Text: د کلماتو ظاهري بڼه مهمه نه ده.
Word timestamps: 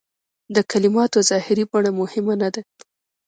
د 0.55 0.57
کلماتو 0.71 1.19
ظاهري 1.29 1.63
بڼه 1.71 1.91
مهمه 2.01 2.35
نه 2.41 2.49
ده. 2.53 2.61